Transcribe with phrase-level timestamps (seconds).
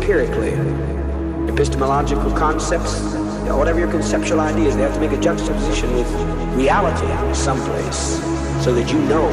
[0.00, 0.54] empirically,
[1.52, 3.02] epistemological concepts,
[3.52, 6.10] whatever your conceptual ideas, they have to make a juxtaposition with
[6.56, 8.18] reality someplace
[8.64, 9.28] so that you know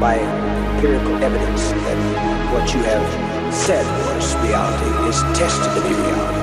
[0.00, 6.40] by empirical evidence that what you have said was reality is tested to be reality.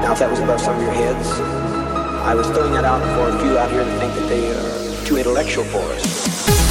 [0.00, 1.28] Now, if that was above some of your heads,
[2.24, 5.04] I was throwing that out for a few out here to think that they are
[5.04, 6.69] too intellectual for us.